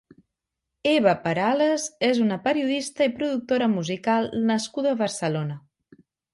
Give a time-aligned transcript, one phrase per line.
[0.91, 5.63] Eva Perales és una periodista i productora musical nascuda a Barcelona.